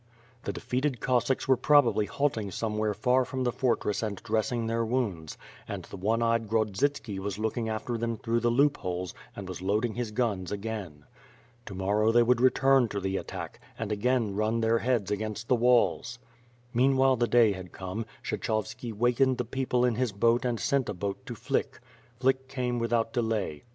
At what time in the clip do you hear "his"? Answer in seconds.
9.93-10.09, 19.97-20.11